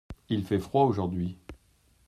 [0.29, 1.37] Il fait froid aujourd’hui.